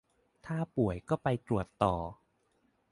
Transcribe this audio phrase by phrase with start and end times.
[0.45, 1.95] ถ้าป่วยก็ไปตรวจต่อ